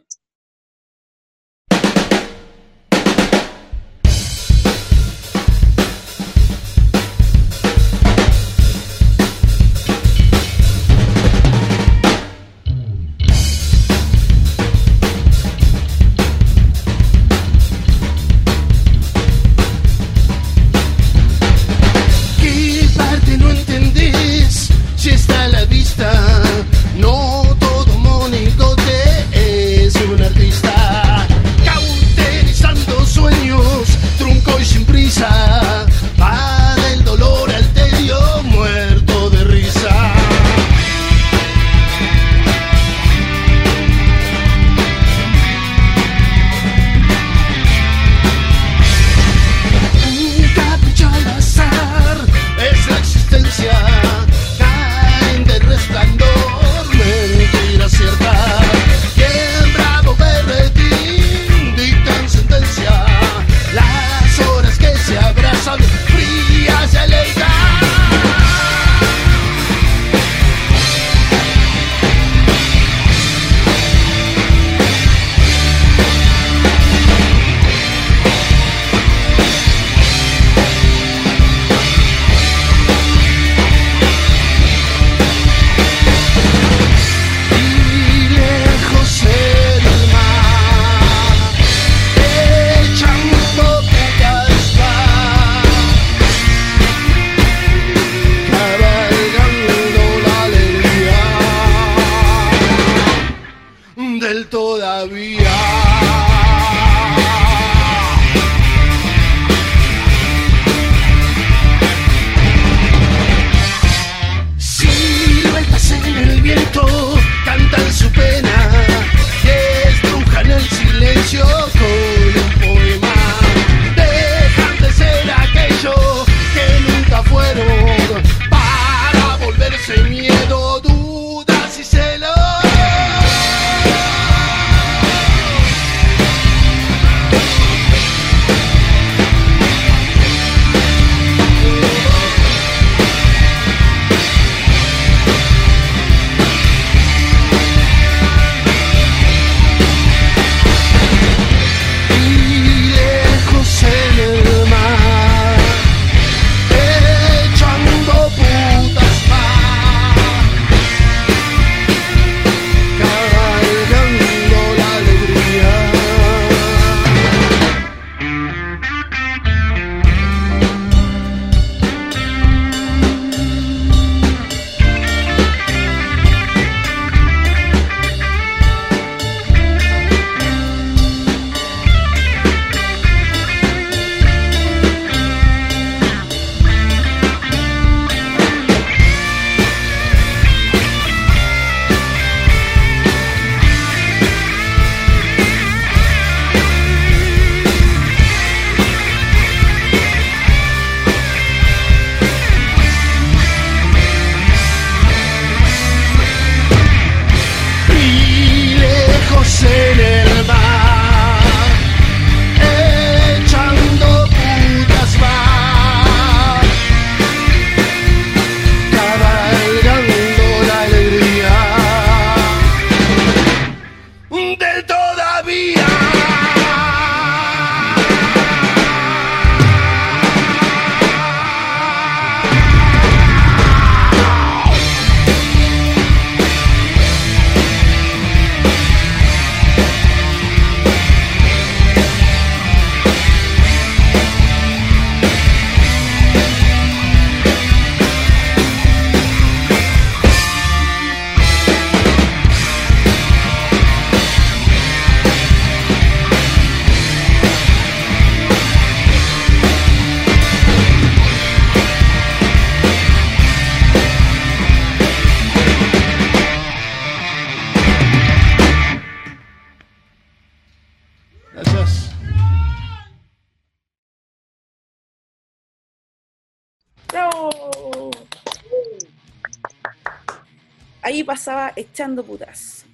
[281.49, 282.84] Pasaba Echando Putas.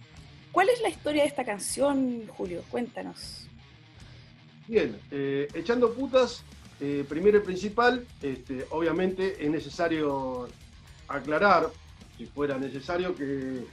[0.53, 2.63] ¿Cuál es la historia de esta canción, Julio?
[2.71, 3.49] Cuéntanos.
[4.69, 6.45] Bien, eh, echando putas,
[6.81, 10.49] eh, primero y principal, este, obviamente es necesario
[11.09, 11.69] aclarar,
[12.17, 13.65] si fuera necesario, que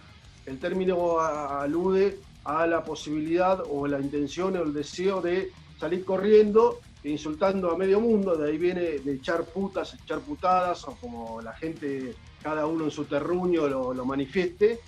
[0.48, 6.80] el término alude a la posibilidad o la intención o el deseo de salir corriendo
[7.04, 11.40] e insultando a medio mundo, de ahí viene de echar putas, echar putadas, o como
[11.40, 14.80] la gente, cada uno en su terruño lo, lo manifieste.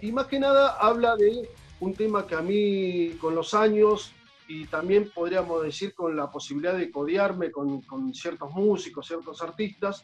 [0.00, 1.48] Y más que nada habla de
[1.80, 4.12] un tema que a mí con los años
[4.48, 10.02] y también podríamos decir con la posibilidad de codearme con, con ciertos músicos, ciertos artistas,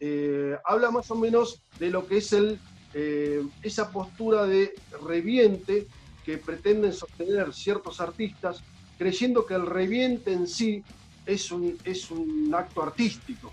[0.00, 2.58] eh, habla más o menos de lo que es el,
[2.92, 4.74] eh, esa postura de
[5.06, 5.86] reviente
[6.24, 8.62] que pretenden sostener ciertos artistas,
[8.98, 10.82] creyendo que el reviente en sí
[11.24, 13.52] es un, es un acto artístico.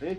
[0.00, 0.18] ¿eh?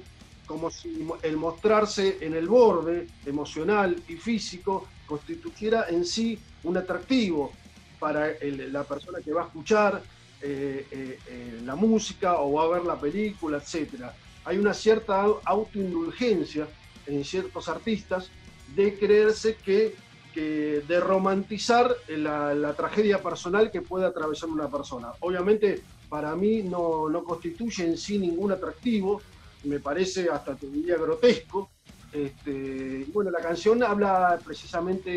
[0.53, 7.57] Como si el mostrarse en el borde emocional y físico constituyera en sí un atractivo
[7.97, 10.05] para la persona que va a escuchar
[10.39, 14.13] eh, eh, eh, la música o va a ver la película, etc.
[14.43, 16.71] Hay una cierta au- autoindulgencia
[17.07, 18.31] en ciertos artistas
[18.67, 19.95] de creerse que,
[20.31, 25.15] que de romantizar la, la tragedia personal que puede atravesar una persona.
[25.21, 29.23] Obviamente para mí no, no constituye en sí ningún atractivo,
[29.63, 31.71] me parece hasta te diría grotesco.
[32.11, 35.11] Este, bueno, la canción habla precisamente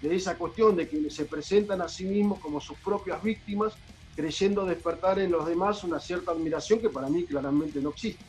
[0.00, 3.78] de esa cuestión de que se presentan a sí mismos como sus propias víctimas,
[4.16, 8.24] creyendo despertar en los demás una cierta admiración que para mí claramente no existe.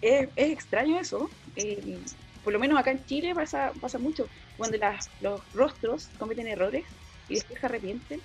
[0.00, 1.30] Es, es extraño eso.
[1.56, 1.98] eh,
[2.44, 4.28] por lo menos acá en Chile pasa, pasa mucho.
[4.56, 6.84] Cuando las- los rostros cometen errores
[7.28, 8.20] y después se arrepienten,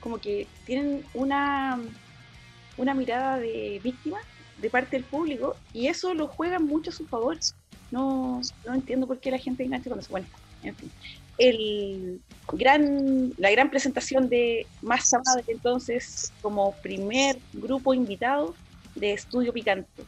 [0.00, 1.80] como que tienen una,
[2.76, 4.18] una mirada de víctima
[4.62, 7.36] de parte del público y eso lo juegan mucho a su favor.
[7.90, 10.10] No, no entiendo por qué la gente engancha con eso.
[10.10, 10.26] Bueno,
[10.62, 10.90] en fin.
[11.36, 12.20] El
[12.52, 18.54] gran, la gran presentación de Massa Madre entonces como primer grupo invitado
[18.94, 20.04] de Estudio Picante.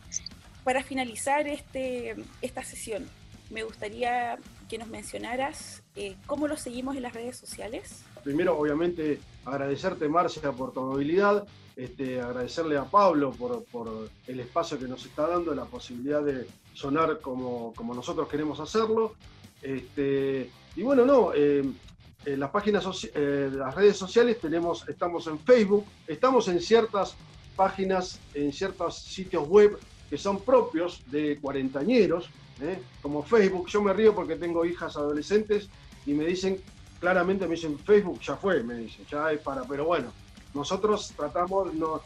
[0.62, 3.06] Para finalizar este, esta sesión,
[3.50, 8.02] me gustaría que nos mencionaras eh, cómo lo seguimos en las redes sociales.
[8.22, 14.86] Primero, obviamente, agradecerte, Marcia, por tu amabilidad, este, agradecerle a Pablo por, el espacio que
[14.86, 19.14] nos está dando, la posibilidad de sonar como, nosotros queremos hacerlo.
[19.62, 21.32] Este, y bueno, no,
[22.26, 27.16] en las páginas, eh, las redes sociales tenemos, estamos en Facebook, estamos en ciertas
[27.56, 29.78] páginas, en ciertos sitios web
[30.08, 32.28] que son propios de cuarentañeros,
[32.60, 32.78] ¿eh?
[33.02, 33.68] como Facebook.
[33.68, 35.68] Yo me río porque tengo hijas adolescentes
[36.06, 36.60] y me dicen,
[37.00, 40.12] claramente me dicen, Facebook ya fue, me dicen, ya es para, pero bueno,
[40.54, 42.00] nosotros tratamos, no,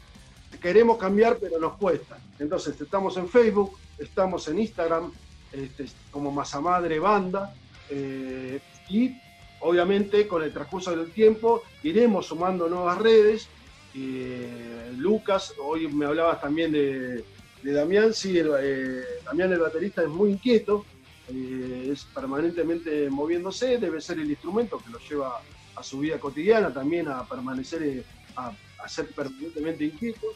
[0.60, 2.18] queremos cambiar, pero nos cuesta.
[2.38, 5.12] Entonces, estamos en Facebook, estamos en Instagram,
[5.52, 7.54] este, como Masa Madre Banda,
[7.90, 9.16] eh, y
[9.60, 13.48] obviamente con el transcurso del tiempo iremos sumando nuevas redes.
[13.94, 17.24] Eh, Lucas, hoy me hablabas también de,
[17.62, 20.84] de Damián, sí, el, eh, Damián el baterista es muy inquieto,
[21.28, 25.42] es permanentemente moviéndose, debe ser el instrumento que lo lleva
[25.76, 28.02] a su vida cotidiana también a permanecer,
[28.38, 28.52] a,
[28.84, 30.26] a ser permanentemente inquieto.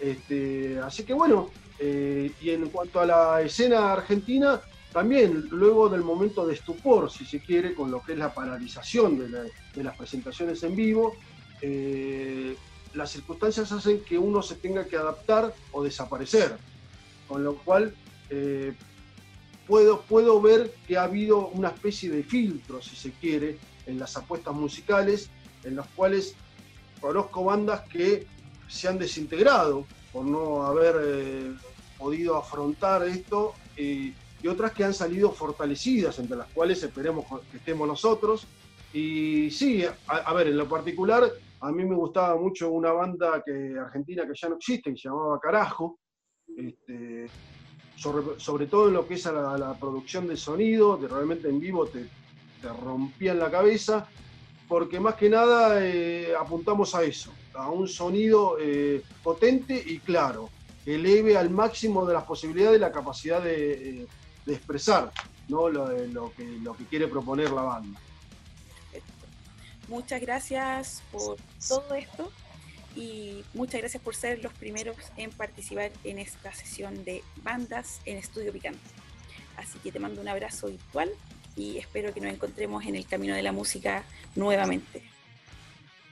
[0.00, 4.60] Este, así que bueno, eh, y en cuanto a la escena argentina,
[4.92, 9.18] también luego del momento de estupor, si se quiere, con lo que es la paralización
[9.18, 9.42] de, la-
[9.74, 11.14] de las presentaciones en vivo,
[11.60, 12.56] eh,
[12.94, 16.56] las circunstancias hacen que uno se tenga que adaptar o desaparecer.
[17.26, 17.94] Con lo cual,
[18.30, 18.72] eh,
[19.66, 24.16] puedo, puedo ver que ha habido una especie de filtro, si se quiere, en las
[24.16, 25.28] apuestas musicales,
[25.64, 26.34] en las cuales
[27.00, 28.26] conozco bandas que
[28.68, 31.54] se han desintegrado por no haber eh,
[31.98, 34.14] podido afrontar esto y,
[34.48, 38.46] otras que han salido fortalecidas, entre las cuales esperemos que estemos nosotros.
[38.92, 41.24] Y sí, a, ver, en lo particular,
[41.60, 45.08] a mí me gustaba mucho una banda que, argentina que ya no existe, que se
[45.08, 45.98] llamaba Carajo,
[46.56, 47.26] este,
[47.96, 51.58] sobre, todo en lo que es a la, la producción de sonido, que realmente en
[51.58, 52.08] vivo te,
[52.62, 54.08] te rompían la cabeza,
[54.68, 60.50] porque más que nada eh, apuntamos a eso, a un sonido eh, potente y claro,
[60.84, 64.06] que eleve al máximo de las posibilidades la capacidad de, eh,
[64.46, 65.10] expresar
[65.48, 65.68] ¿no?
[65.68, 68.00] lo, que, lo que quiere proponer la banda.
[69.88, 72.30] Muchas gracias por todo esto
[72.94, 78.18] y muchas gracias por ser los primeros en participar en esta sesión de bandas en
[78.18, 78.80] Estudio Picante.
[79.56, 81.10] Así que te mando un abrazo virtual
[81.58, 84.04] y espero que nos encontremos en el camino de la música
[84.36, 85.02] nuevamente.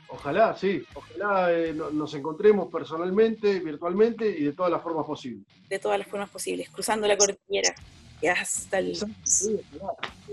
[0.09, 0.82] Ojalá, sí.
[0.94, 5.44] Ojalá eh, no- nos encontremos personalmente, virtualmente y de todas las formas posibles.
[5.68, 7.74] de todas las formas posibles, cruzando la cordillera
[8.23, 8.97] y hasta el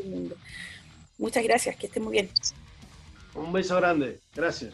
[0.06, 0.35] mundo.
[1.18, 2.30] Muchas gracias, que estén muy bien.
[3.35, 4.19] Un beso grande.
[4.35, 4.73] Gracias.